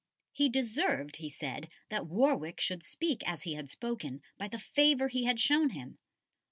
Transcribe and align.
He 0.31 0.49
deserved, 0.49 1.17
he 1.17 1.29
said, 1.29 1.69
that 1.89 2.07
Warwick 2.07 2.59
should 2.59 2.81
speak 2.81 3.21
as 3.27 3.43
he 3.43 3.53
had 3.53 3.69
spoken, 3.69 4.23
by 4.35 4.47
the 4.47 4.57
favour 4.57 5.09
he 5.09 5.25
had 5.25 5.39
shown 5.39 5.69
him. 5.69 5.99